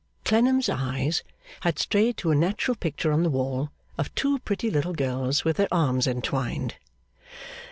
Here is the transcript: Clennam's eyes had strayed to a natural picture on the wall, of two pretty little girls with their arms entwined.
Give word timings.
Clennam's 0.25 0.67
eyes 0.67 1.21
had 1.59 1.77
strayed 1.77 2.17
to 2.17 2.31
a 2.31 2.35
natural 2.35 2.73
picture 2.73 3.11
on 3.11 3.21
the 3.21 3.29
wall, 3.29 3.69
of 3.99 4.11
two 4.15 4.39
pretty 4.39 4.71
little 4.71 4.93
girls 4.95 5.45
with 5.45 5.57
their 5.57 5.71
arms 5.71 6.07
entwined. 6.07 6.73